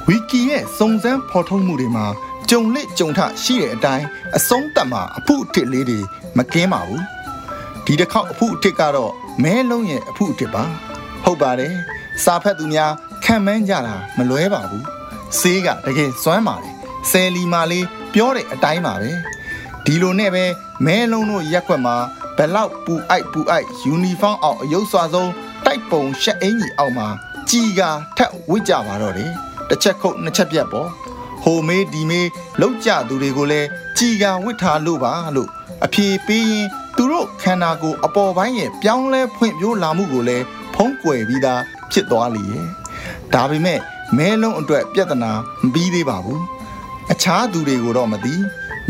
[0.06, 2.06] ဝီကီရဲ့စုံစမ်းဖော်ထုတ်မှုတွေမှာ
[2.50, 5.98] ကြုံလက်ကြုံထရှိတဲ့အတိုင်းအဆုံးသတ်မှာအဖုအထစ်လေးတွေ
[6.36, 7.02] မကင်းပါဘူး
[7.84, 9.12] ဒီတစ်ခေါက်အဖုအထစ်ကတော့
[9.42, 10.62] မဲလုံးရဲ့အဖုအထစ်ပါ
[11.24, 11.74] ဟုတ်ပါတယ်
[12.24, 12.92] စာဖတ်သူများ
[13.24, 14.84] ခံမှန်းကြတာမလွဲပါဘူး
[15.38, 16.75] ဆေးကတကယ်စွမ်းပါတယ်
[17.10, 19.12] ဆယ်လီမာလေးပြောတဲ့အတိုင်းပါပဲ
[19.84, 20.44] ဒီလိုနဲ့ပဲ
[20.86, 21.96] မဲလုံးတို့ရက်ွက်မှာ
[22.36, 25.30] ဘလောက်ပူအိုက်ပူအိုက်ယူနီဖောင်းအောင်အယုတ်စွာဆုံး
[25.64, 27.08] တိုက်ပုံရှက်အင်ကြီးအောက်မှာ
[27.50, 27.80] ကြီးက
[28.16, 29.32] ထက်ဝစ်ကြပါတော့တယ်
[29.68, 30.88] တစ်ချက်ခုတ်နှစ်ချက်ပြတ်ပေါ့
[31.42, 32.28] ဟိုမေးဒီမေး
[32.60, 35.48] လောက်ကြသူတွေကိုလည်းကြီးကဝစ်ထားလို့ပါလို့
[35.84, 40.44] အဖြေပေးရင်သူတို့ခန္ဓာကိုယ်အပေါ်ပိုင်းရဲ့ပြောင်းလဲဖွင့်ပြိုးလာမှုကိုလည်း
[40.74, 41.60] ဖုံးကွယ်ပြီးသား
[41.92, 42.66] ဖြစ်သွားလေရဲ့
[43.34, 43.80] ဒါပေမဲ့
[44.16, 45.32] မဲလုံးအတွက်ပြဿနာ
[45.62, 46.42] မပြီးသေးပါဘူး
[47.12, 48.34] အခြားသူတွေကိုတော့မသိ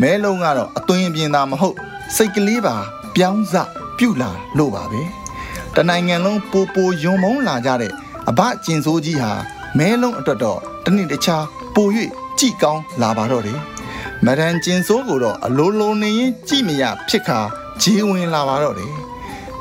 [0.01, 1.77] မဲလုံးကတော့အသွင်ပြင်တာမဟုတ်
[2.17, 2.77] စိတ်ကလေးပါ
[3.17, 3.55] ပြောင်းစ
[3.99, 5.03] ပြုတ်လာလို့ပါပဲ
[5.77, 7.93] တနိုင်ငံလုံးပိုပိုယုံမုံလာကြတဲ့
[8.29, 9.33] အဘကျင်စိုးကြီးဟာ
[9.79, 11.45] မဲလုံးအတွက်တော့တနည်းတခြား
[11.75, 11.89] ပို၍
[12.39, 13.61] ကြည်ကောင်းလာပါတော့တယ်
[14.27, 17.39] မဒန်ကျင်စိုးကိုတော့အလိုလိုနေရင်ကြည်မရဖြစ်ခါ
[17.83, 18.93] ဂျေးဝင်လာပါတော့တယ်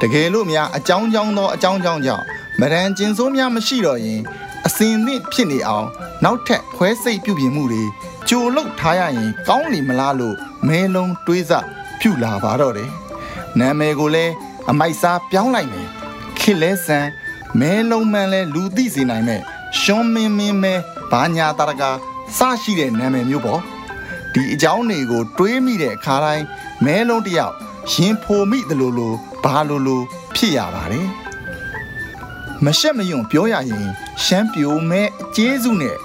[0.02, 2.24] တကယ်လို့များအကြောင်းကြောင်းသောအကြောင်းကြောင်းကြောင့်
[2.62, 4.22] မဒန်ကျင်စိုးများမရှိတော့ရင်
[4.66, 5.88] အစင်သင့်ဖြစ်နေအောင်
[6.24, 7.84] နောက်ထပ်ခွဲစိတ်ပြုပြင်မှုတွေ
[8.30, 10.36] ကြိုလုတ်ထားရရင်ကောင်းလီမလားလို့
[10.68, 11.52] မဲလုံးတွေးစ
[12.00, 12.92] ပြုလာပါတော့တယ်
[13.60, 14.34] နာမည်ကိုလည်း
[14.70, 15.88] အမိုက်စားပြောင်းလိုက်မယ်
[16.40, 17.08] ခစ်လဲဆန်
[17.60, 19.42] မဲလုံးမှန်လဲလူသိစေနိုင်မဲ့
[19.80, 20.74] ရှွန်မင်းမင်းမဲ
[21.12, 21.84] ဘာညာတရက
[22.38, 23.62] စရှိတဲ့နာမည်မျိုးပေါ့
[24.34, 26.46] ဒီအကြောင်းတွေကိုတွေးမိတဲ့အခါတိုင်း
[26.86, 27.54] မဲလုံးတယောက်
[27.92, 29.14] ရင်ဖိုမိသလိုလို
[29.44, 30.02] ဘာလိုလို
[30.36, 31.08] ဖြစ်ရပါတယ်
[32.66, 33.88] မရှက်မယွံပြောရရင်
[34.24, 35.98] ရှမ်းပြိုမဲအကျေးစုနဲ့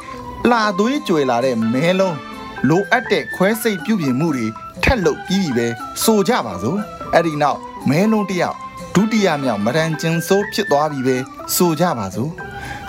[0.49, 2.17] လာသွေးကြွယ်လာတဲ့မဲလုံး
[2.69, 4.47] လိုအပ်တဲ့ခွဲစိတ်ပြုပြင်မှုတွေ
[4.83, 5.67] ထက်လုပ်ပြီးပြီပဲ
[6.03, 6.79] ဆိုကြပါစို့
[7.15, 7.59] အဲ့ဒီနောက်
[7.91, 8.57] မဲလုံးတယောက်
[8.95, 11.17] ဒုတိယမြောက်မရန်ကျင်ဆိုးဖြစ်သွားပြီပဲ
[11.55, 12.31] ဆိုကြပါစို့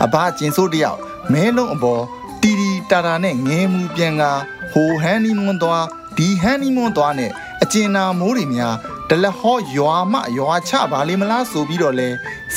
[0.04, 0.98] အဘကျင်ဆိုးတယောက်
[1.34, 2.04] မဲလုံးအပေါ်
[2.42, 4.24] တီတီတာတာနဲ့ငဲမှုပြန်က
[4.72, 5.86] ဟိုဟန်နီမွန်သွား
[6.18, 7.32] ဒီဟန်နီမွန်သွားနဲ့
[7.64, 8.76] အကျဉ်နာမိုးတွေများ
[9.10, 12.08] တလက်ဟောရွာမရွာချပါလေမလားဆိုပြီးတော့လဲ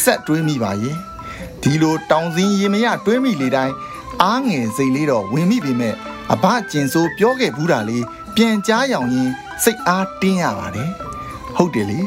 [0.02, 0.96] ဆက်တွေးမိပါရဲ့
[1.62, 3.74] ဒီလိုတောင်စင်းရေမရတွေးမိလေတိုင်း
[4.22, 5.94] အားငယ်စိတ်လေးတော့ဝင်မိပေမဲ့
[6.32, 8.04] အဘကျင်ဆိုးပြောခဲ့ဘူးတာလေး
[8.36, 9.30] ပြန်ကြားရောင်ရင်
[9.62, 10.90] စိတ်အားတင်းရပါတယ်
[11.56, 12.00] ဟုတ်တယ်လေ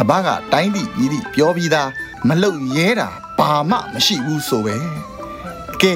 [0.00, 1.88] အဘကတိုင်းတိကြီးတိပြောပြီးသား
[2.28, 4.76] မလုတ်ရဲတာဘာမှမရှိဘူးဆိုပဲ
[5.82, 5.94] ကဲ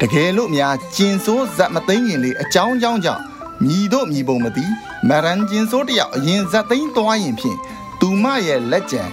[0.00, 3.22] တကယ်လို့များကျင်ဆိုးဇက်မသိငင်လေးအကြောင်းကြောင်းကြောင့်
[3.64, 4.64] မြည်တို့မြည်ပုံမသိ
[5.08, 7.58] မရန်ကျင်ဆိုးတယောက်အရင်ဇက်သိန်းသွားရင်ဖြင့်
[8.00, 9.08] သူမရဲ့လက်ကျန်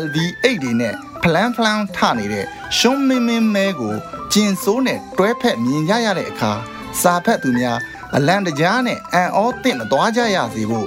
[0.00, 2.44] LV8 တွေနဲ့ဖလန်ဖလန်ထနေတဲ့
[2.78, 3.94] ရှုံးမင်းမင်းမဲကို
[4.32, 6.52] ကျင်ဆိုးနဲ့တွဲဖက်မြင်ကြရတဲ့အခါ
[7.02, 7.78] စာဖက်သူများ
[8.16, 10.86] အလံတကြားနဲ့အန်အောတင့်မသွားကြရစေဖို့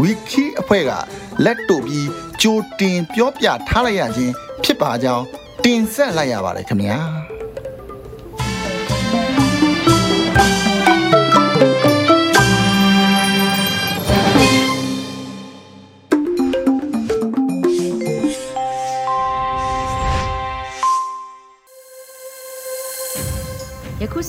[0.00, 0.90] ဝီကီအဖွဲ့က
[1.44, 2.08] လက်တို့ပြီး
[2.42, 4.32] ကြိုတင်ပြောပြထားလိုက်ရခြင်း
[4.64, 5.24] ဖြစ်ပါကြောင်း
[5.64, 7.21] တင်ဆက်လိုက်ရပါတယ်ခင်ဗျာ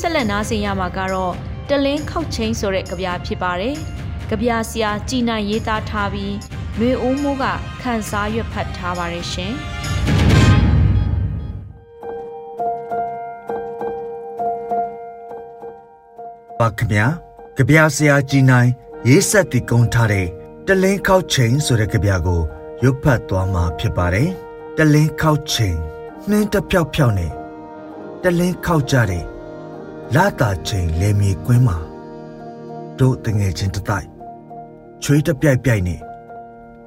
[0.06, 1.34] ဆက်လက်နားဆင်ရမှာကတော့
[1.70, 3.76] တလင်းခောက်ချင်းဆိုတဲ့ကြပြဖြစ်ပါတယ်။
[4.30, 6.36] ကြပြဆရာကြည်နိုင်ရေးသားထားပြီး
[6.80, 7.46] လွေအိုးမိုးက
[7.82, 9.54] ခန်းစားရွက်ဖတ်ထားပါတယ်ရှင်။
[16.60, 17.06] ပါခင်ဗျာ
[17.58, 18.70] ကြပြဆရာကြည်နိုင်
[19.08, 20.28] ရေးဆက်တည်ကုန်းထားတဲ့
[20.68, 22.42] တလင်းခောက်ချင်းဆိုတဲ့ကြပြကို
[22.84, 24.30] ရွတ်ဖတ်သွားမှာဖြစ်ပါတယ်။
[24.78, 25.78] တလင်းခောက်ချင်း
[26.30, 27.32] နှင်းတဖြောက်ဖြောက်နဲ့
[28.24, 29.33] တလင်းခောက်ကြတဲ့
[30.16, 31.78] လာတာချိန်လေမြေကွင်းမှာ
[33.00, 34.08] တို့တငယ်ချင်းတတိုက်
[35.04, 36.02] ချွေးတပြိုက်ပြိုက်နဲ့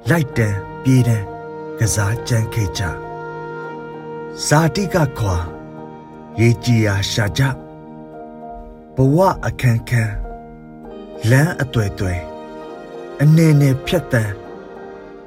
[0.09, 1.25] လိုက်တန်းပြေးတန်း
[1.79, 2.83] ကစားကြမ်းခဲ့ကြ
[4.47, 5.37] ဇာတိကခွာ
[6.39, 7.41] ရေကြီးရာရှာကြ
[8.95, 10.13] ဘဝအခန်းခန်း
[11.29, 12.19] လမ်းအတွေ့အတွေ့
[13.21, 14.33] အနေနဲ့ဖြတ်တန်း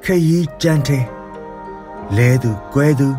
[0.03, 1.05] ခရီးကြမ်းတဲ့
[2.17, 3.09] လဲသူကွဲသူ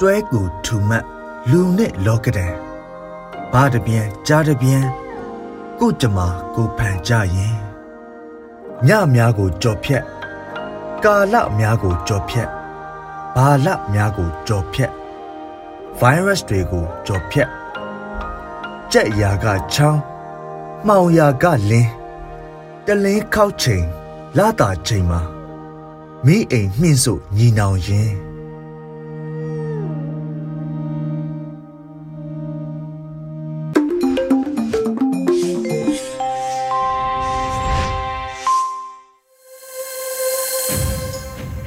[0.00, 1.04] တွဲကူထူမတ်
[1.50, 2.65] လူနဲ့လောကဒန်
[3.52, 4.84] ဘာတပြန်ကြားတပြန်
[5.78, 7.56] ကိုကြမှာကိုဖန်ကြရင်
[8.86, 10.04] ညများကိုကြော်ဖြက်
[11.04, 12.48] ကာလများကိုကြော်ဖြက်
[13.36, 14.92] ဘာလများကိုကြော်ဖြက်
[16.00, 17.50] virus တွေကိုကြော်ဖြက်
[18.92, 20.00] ကြက်ရာကချောင်း
[20.86, 21.90] မှောင်ရာကလင်း
[22.86, 23.84] တလင်းခောက်ချိန်
[24.36, 25.20] လာတာချိန်မှာ
[26.26, 28.25] မိအိမ်နှင်းစို့ညီနောင်ရင်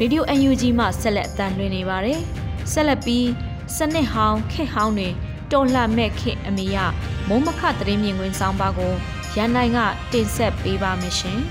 [0.02, 2.20] Radio UNG မှဆက်လက်အသံလွှင့်နေပါတယ်။
[2.72, 3.28] ဆက်လက်ပြီး
[3.76, 5.10] စနစ်ဟောင်းခက်ဟောင်းတွေ
[5.52, 6.78] တော်လှမဲ့ခေအမေရ
[7.28, 8.94] မုံမခသတင်းမြင်ကွင်းဆောင်ပါကို
[9.36, 9.80] ရန်နိုင်က
[10.12, 11.40] တင်ဆက်ပေးပါမယ်ရှင်။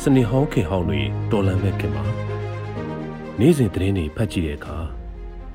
[0.00, 2.04] စနေဟောင်းခေဟောင်းတွေတော်လန်မဲ့ခင်မှာ
[3.38, 4.78] နေ့စဉ်သတင်းတွေဖတ်ကြည့်တဲ့အခါ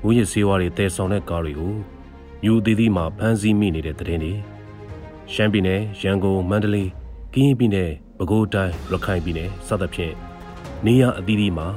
[0.02, 1.74] ငွေရစေးဝါးတွေတဲဆောင်တဲ့ကားတွေကို
[2.46, 4.32] ယူသေးသေးမှဖမ်းဆီးမိနေတဲ့သတင်းတွေ
[5.32, 6.90] ရှမ်းပြည်နယ်ရန်ကုန်မန္တလေး
[7.34, 10.14] ကရင်ပြည်နယ်ပဲခူးတိုင်းရခိုင်ပြည်နယ်စသဖြင့်
[10.86, 11.68] နေရအသီးသီးမှာ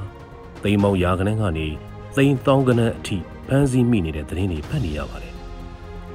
[0.64, 1.68] သိမ်းမောင်ရာကနန်းကနေ
[2.16, 5.34] သိမ်းတောင်းကနန်းအထိဖမ်းဆီးမိနေတဲ့သတင်းတွေဖတ်နေရပါတယ်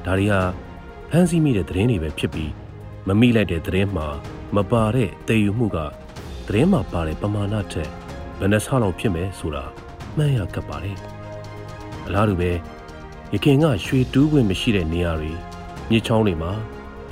[0.05, 0.41] ဒါတွေဟာ
[1.11, 2.53] ဖမ်းဆီးမိတဲ့သတင်းတွေပဲဖြစ်ပြီး
[3.07, 4.07] မမိလိုက်တဲ့သတင်းမှာ
[4.57, 5.79] မပါတဲ့တည်ယူမှုက
[6.47, 7.89] သတင်းမှာပါတဲ့ပမာဏထက်
[8.39, 9.65] ဘယ်နှဆလောက်ဖြစ်မယ်ဆိုတာ
[10.17, 10.97] မှန်းရကပ်ပါတယ်။
[12.07, 12.51] အလားတူပဲ
[13.33, 15.33] ရခင်ကရွှေတူးခွင့်မရှိတဲ့နေရာတွေ
[15.91, 16.53] မြေချောင်းတွေမှာ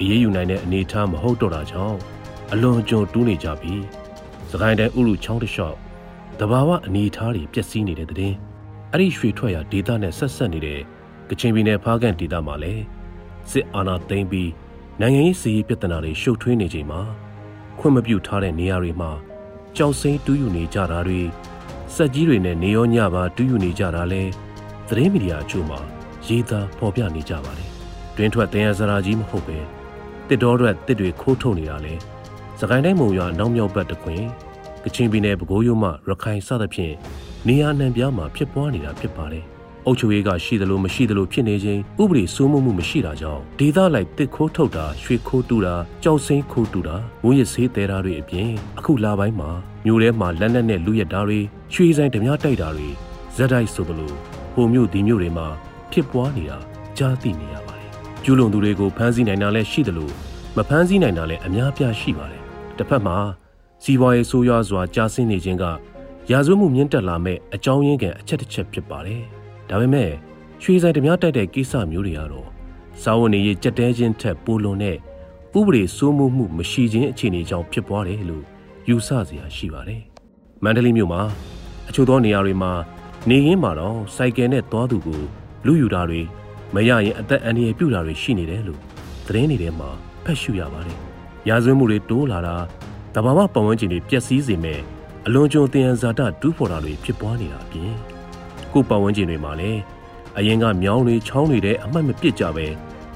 [0.01, 1.99] အေးအေးယူနိုင်တဲ့အနေအထားမဟုတ်တော့တာကြောင့်
[2.53, 3.83] အလွန်ကြုံတူးနေကြပြီး
[4.51, 5.77] စကိုင်းတိုင်းဥရုချောင်းတစ်လျှောက်
[6.41, 8.33] တဘာဝအနေအထားတွေပျက်စီးနေတဲ့တဲ့
[8.93, 10.81] အဲ့ဒီရွှေထွက်ရဒေသနဲ့ဆက်ဆက်နေတဲ့
[11.29, 12.83] ကချင်ပြည်နယ်ဖားကန်ဒေသမှာလည်း
[13.51, 14.51] စစ်အာဏာသိမ်းပြီး
[15.01, 17.01] နိုင်ငံရေးစီးရေးပြဿနာတွေရှုပ်ထွေးနေချိန်မှာ
[17.79, 19.11] ခွင့်မပြုထားတဲ့နေရာတွေမှာ
[19.77, 21.21] ကြောက်စိမ့်တူးယူနေကြတာတွေ
[21.95, 24.23] စက်ကြီးတွေနဲ့နေရောညပါတူးယူနေကြတာလဲ
[24.89, 25.79] သတင်းမီဒီယာအချို့မှာ
[26.27, 27.71] ရေးသားဖော်ပြနေကြပါတယ်
[28.17, 29.59] တွင်ထွက်တင်ရစရာကြီးမဟုတ်ပဲ
[30.29, 31.95] တစ်တော်ရက်တစ်တွေခိုးထုတ်နေတာလဲ
[32.61, 34.23] စကိုင်းတိုင်းမုံရွာနောက်မြောက်ဘက်တခွင်
[34.85, 36.95] ကချင်ပြည်နယ်ပဲခူးရိုးမှရခိုင်စသဖြင့်
[37.49, 39.45] နေရာနှံပြားမှာဖြစ်ပွားနေတာဖြစ်ပါတယ်
[39.87, 49.51] အုပ်ချုပ်ရေးကရှိသလိုမရှိသလိုဖြစ်နေခြင်းဥပဒေစိုးမိုးမှုမရှိတာကြောင့်ဒေသလိုက်တစ်ခိုးထုတ်တာရွှေခိုးတူတာကြောက်စိမ့်ခိုးတူတာငွေရဆေးတဲတာတွေအပြင်အခုလာပိုင်းမှာ
[49.85, 51.41] မြို့ထဲမှာလက်နက်နဲ့လူရက်တာတွေ
[51.73, 52.89] ရွှေဆိုင်ဓမြတိုက်တာတွေ
[53.37, 54.13] ဇက်တိုက်ဆိုသလို
[54.55, 55.47] ဟိုမြို့ဒီမြို့တွေမှာ
[55.93, 56.59] ဖြစ်ပွားနေတာ
[56.99, 57.91] ကြားသိနေရပါတယ်
[58.25, 60.11] ကျူးလွန်သူတွေကိုဖမ်းဆီးနိုင်တာလည်းရှိသလို
[60.57, 62.36] မဖမ်းဆီးနိုင်တာလည်းအများပြားရှိပါတယ်
[62.79, 63.17] တစ်ဖက်မှာ
[63.83, 65.65] စီးပွားရေးဆိုးရွားစွာကြာဆင်းနေခြင်းက
[66.31, 69.23] ရာဇဝတ်မှုမြင့်တက်လာမဲ့အကြောင်းရင်းကန်အချက်တစ်ချက်ဖြစ်ပါတယ်
[69.69, 70.11] ဒါပေမဲ့
[70.63, 72.49] ရွှေဆိုင်ဓမြတိုက်တဲ့ကိစ္စမျိုးတွေကတော့
[73.03, 74.97] စာဝန်နေရေးကြက်တဲချင်းထက်ပိုလွန်တဲ့
[75.59, 78.45] ဥပဒေစိုးမိုးမှုမရှိခြင်းအခြေအနေကြောင့်ဖြစ်ပွားတယ်လို့
[78.89, 80.03] ယူဆစရာရှိပါတယ်။
[80.65, 81.23] မန္တလေးမြို့မှာ
[81.89, 82.73] အချို့သောနေရာတွေမှာ
[83.29, 85.21] နေရင်းမှာတော့စိုက်ကယ်နဲ့သွားသူကို
[85.67, 86.23] လူယူတာတွေ
[86.75, 88.81] မရရင်အသက်အန္တရာယ်ပြုတာတွေရှိနေတယ်လို့
[89.27, 89.91] သတင်းတွေထဲမှာ
[90.25, 90.99] ဖတ်ရှုရပါတယ်။
[91.49, 92.57] ရာဇဝတ်မှုတွေတိုးလာတာ
[93.15, 94.81] တဘာဝပတ်ဝန်းကျင်တွေပျက်စီးစေမဲ့
[95.27, 97.93] အလွန်ကျွံတင်ရဇာတတူးဖော်တာတွေဖြစ်ပွားနေတာအပြင်
[98.73, 99.81] ကိုပတ်ဝန်းကျင်တွေမှာလည်း
[100.39, 102.67] အရင်ကမြောင်းတွေချောင်းတွေတဲ့အမှတ်မပစ်ကြပဲ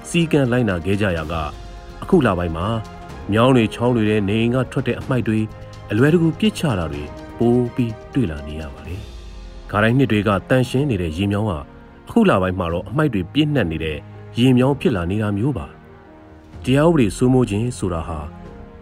[0.09, 1.35] စီကံလိုက်နာခဲ့ကြရက
[2.03, 2.66] အခုလပိုင်းမှာ
[3.33, 5.38] မြောင်းတွေချောင်းတွေတဲ့နေအိမ်ကထွက်တဲ့အမှိုက်တွေ
[5.90, 7.03] အလွယ်တကူပြစ်ချတာတွေ
[7.38, 9.01] ပိုးပြီးတွေ့လာနေရပါတယ်။
[9.71, 11.53] ခါတိုင်းနှစ်တွေကတန်ရှင်းနေတဲ့ရေမြောင်းက
[12.09, 13.99] အခုလပိုင်းမှာတော့အမှိုက်တွေပြည့်နှက်နေတဲ့
[14.38, 15.66] ရေမြောင်းဖြစ်လာနေတာမျိုးပါ။
[16.64, 18.18] တရားဥပဒေစိုးမိုးခြင်းဆိုတာဟာ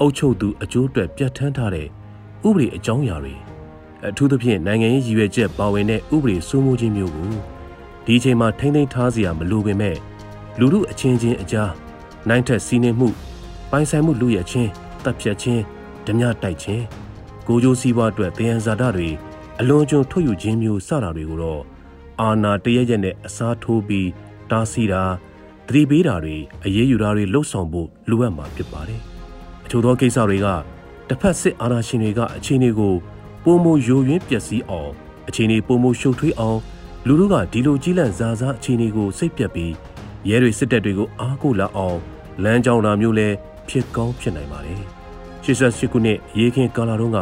[0.01, 3.35] အုပ်ချုပ်သူအကျိုးအတွက်ပြဋ္ဌာန်းထားတဲ့ဥပဒေအကြောင်းအရာတွေ
[4.09, 7.31] အထူးသဖြင့်နိုင်ငံရေးရည်ရွယ်ချက်ပါဝင်တဲ့ဥပဒေစိုးမိုးခြင်းမျိုးကို
[8.05, 9.97] ဒီအချိန်မှာထိမ့်သိမ်းထားစရာမလိုပေမဲ့
[10.59, 11.73] လူမှုအချင်းချင်းအကြား
[12.29, 13.09] နိုင်ထက်စီးနှင်းမှု
[13.71, 14.71] ပိုင်ဆိုင်မှုလူရချင်း
[15.05, 15.63] တပ်ဖြတ်ခြင်း
[16.07, 16.85] ဓမြတိုက်ခြင်း
[17.47, 19.09] ကိုကြိုးစည်းပွားအတွက်တယံဇာတတွေ
[19.61, 21.63] အလွန်ကျွံထုတ်ယူခြင်းမျိုးစတာတွေကိုတော့
[22.21, 24.09] အာနာတရရက်နဲ့အစားထိုးပြီး
[24.51, 25.03] တားဆီးတာ
[25.69, 29.01] သတိပေးတာတွေအရေးယူတာတွေလှုပ်ဆောင်ဖို့လိုအပ်မှာဖြစ်ပါတယ်။
[29.65, 30.47] အချို့သောကိစ္စတွေက
[31.09, 32.95] တစ်ဖက်စစ်အာဏာရှင်တွေကအခြေအနေကို
[33.45, 34.91] ပုံမယိုယွင်းပျက်စီးအောင်
[35.29, 36.59] အခြေအနေပုံမရှုပ်ထွေးအောင်
[37.07, 39.73] လူတို့ကဒီလိုကြီးလန့်စားစားအခြေအနေကိုစိတ်ပြက်ပြီး
[40.29, 41.99] ရဲတွေစစ်တပ်တွေကိုအားကိုးလာအောင်
[42.45, 43.29] လမ်းကြောင်းတာမျိုးလဲ
[43.69, 44.81] ဖြစ်ကောင်းဖြစ်နိုင်ပါတယ်။
[45.45, 47.21] 88ခုနှစ်ရေခင်ကာလာတုန်းက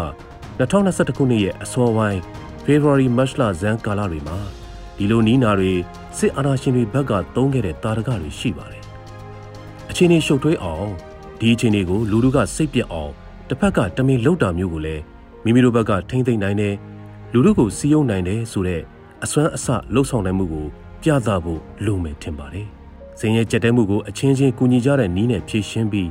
[0.58, 2.20] 2021ခုနှစ်ရဲ့အစောပိုင်း
[2.64, 4.38] February March လဇန်ကာလတွေမှာ
[4.96, 5.72] ဒီလိုနီးနာတွေ
[6.18, 8.82] စစ်အာဏာရှင်တွေဘက်ကတုံးခဲ့တဲ့တာရကတွေရှိပါတယ်။
[9.90, 10.88] အခြေအနေရှုပ်ထွေးအောင်
[11.40, 13.12] ဒီအခြေအနေကိုလူတို့ကစိတ်ပြက်အောင်
[13.48, 15.02] တစ်ဖက်ကတမင်လှုပ်တာမျိုးကိုလည်း
[15.44, 16.74] မိမိတို့ဘက်ကထိမ့်သိမ့်နိုင်တယ်
[17.32, 18.82] လူတို့ကိုစီးယုံနိုင်တယ်ဆိုတဲ့
[19.24, 20.66] အစွမ်းအစလှုပ်ဆောင်နိုင်မှုကို
[21.02, 22.66] ပြသဖို့လိုမယ်ထင်ပါတယ်။
[23.18, 26.10] ဇင်ရဲ့ကြက်တဲမှုကိုအချင်းချင်းကူညီကြတဲ့နီးနဲ့ဖြည့်ရှင်းပြီး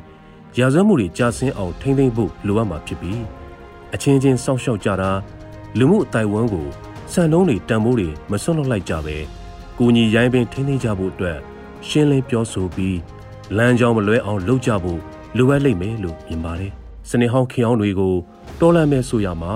[0.58, 3.22] ရာဇဝတ်မှုတွေကြာဆင်းအောင်ထိမ့်သိမ့်ဖို့လိုအပ်မှာဖြစ်ပြီး
[3.94, 5.12] အချင်းချင်းစောင့်ရှောက်ကြတာ
[5.80, 6.68] လူမှုအတိုင်းဝန်းကို
[7.14, 9.18] စံနှုန်းတွေတန်ဖိုးတွေမစွန့်လွတ်လိုက်ကြပဲ
[9.80, 11.40] ကိုညီရိုင်းပင်ထိန်းသိမ်းကြဖို့အတွက်
[11.88, 12.98] ရှင်းလင်းပြောဆိုပြီး
[13.58, 15.00] လမ်းကြောင်းမလွဲအောင်လုပ်ကြဖို့
[15.38, 16.72] လိုအပ်လိမ့်မယ်လို့မြင်ပါတယ်။
[17.10, 18.16] စနေဟောင်းခေအောင်တွေကို
[18.60, 19.54] တော်လန့်မဲ့ဆိုရမှာ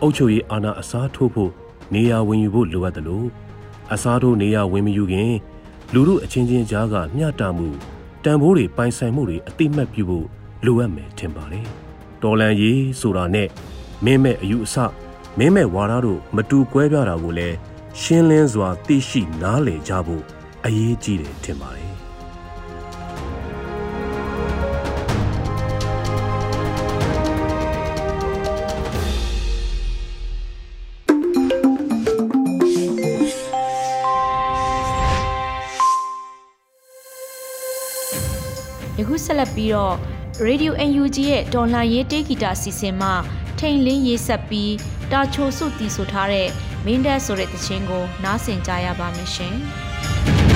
[0.00, 1.50] အုတ်ချုပ်ရေးအာဏာအစားထိုးဖို့
[1.94, 3.28] နေရာဝင်ယူဖို့လိုအပ်တယ်လို့
[3.92, 5.32] အစားထိုးနေရာဝင်မယူခင်
[5.92, 7.68] လူမှုအချင်းချင်းကြားကမျှတမှု
[8.24, 10.26] တန်ဖိုးတွေပိုင်ဆိုင်မှုတွေအတိမတ်ပြုဖို့
[10.64, 11.66] လိုအပ်မယ်ထင်ပါတယ်။
[12.22, 13.48] တော်လန်ရေးဆိုတာနဲ့
[14.04, 14.76] မင်းမဲ့အယူအဆ
[15.38, 17.56] မင်းမဲ့ဝါဒတို့မတူကွဲပြားတာကိုလည်း
[18.02, 20.24] ရှင်းလင်းစွာသိရှိနားလည်ကြဖို့
[20.66, 21.92] အရေးကြီးတယ်ထင်ပါတယ်
[38.98, 39.94] ယခုဆက်လက်ပြီးတော့
[40.46, 43.14] Radio NUG ရဲ့တော်လှန်ရေးတေးဂီတာစီစဉ်မှာ
[43.60, 44.72] ထိန်လင်းရေးဆက်ပြီး
[45.12, 46.48] တာချိုစုတီဆိုထားတဲ့
[46.84, 49.56] မင်းတက်ဆိုတဲ့တခြင်းကို နားဆင်ကြရပါမယ်ရှင်။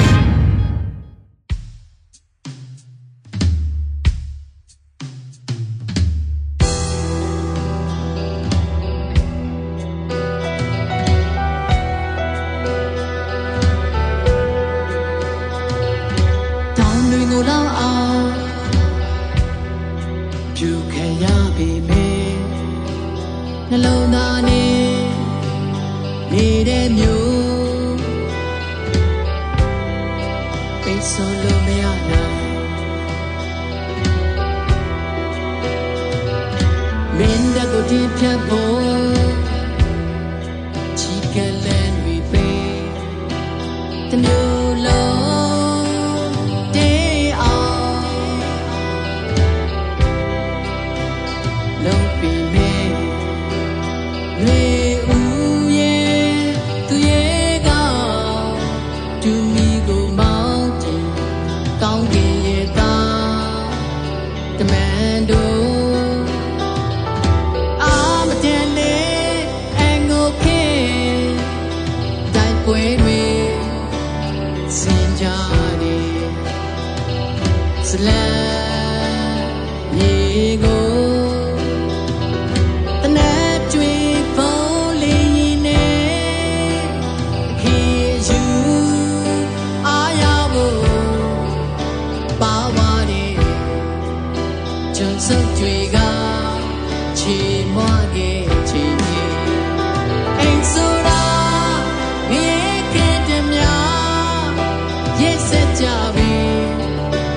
[105.21, 106.33] ရက်ဆက်ကြပြီ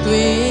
[0.05, 0.44] တွေ့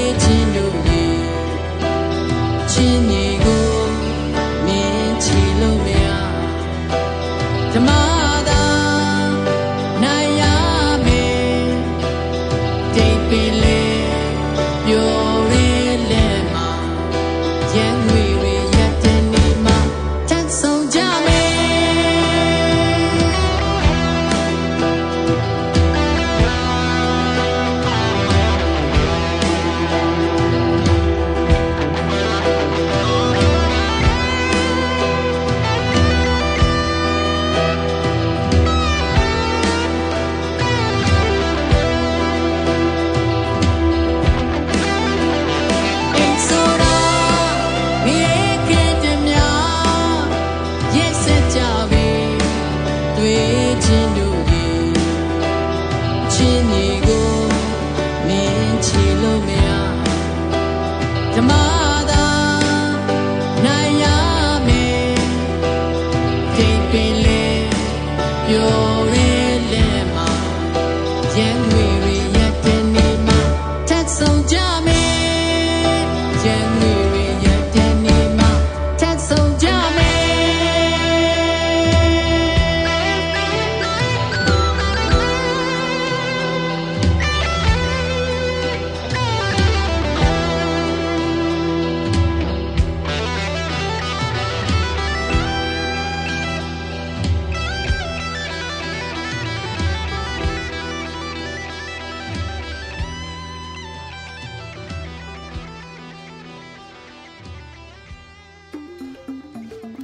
[53.25, 53.54] away.